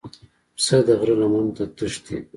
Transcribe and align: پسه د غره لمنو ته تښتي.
پسه 0.55 0.77
د 0.87 0.89
غره 0.99 1.15
لمنو 1.21 1.51
ته 1.57 1.63
تښتي. 1.77 2.17